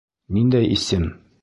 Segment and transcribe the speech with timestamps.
[0.37, 1.09] Ниндәй исем?